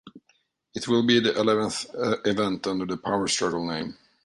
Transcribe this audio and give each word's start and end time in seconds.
It 0.73 0.87
will 0.87 1.05
be 1.05 1.19
the 1.19 1.39
eleventh 1.39 1.85
event 2.25 2.65
under 2.65 2.87
the 2.87 2.97
Power 2.97 3.27
Struggle 3.27 3.67
name. 3.67 3.95